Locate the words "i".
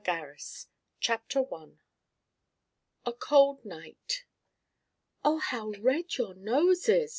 3.05-3.09